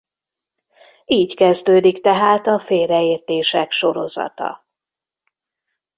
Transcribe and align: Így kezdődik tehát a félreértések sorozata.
Így 1.05 1.33
kezdődik 1.35 2.01
tehát 2.01 2.47
a 2.47 2.59
félreértések 2.59 3.71
sorozata. 3.71 4.65